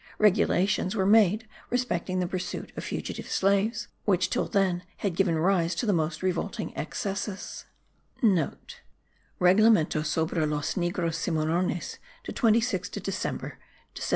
[0.17, 5.75] Regulations were made respecting the pursuit of fugitive slaves,* which, till then, had given rise
[5.75, 8.23] to the most revolting excesses (*
[9.39, 13.51] Reglamento sobre los Negros Cimmarrones de 26 de Dec.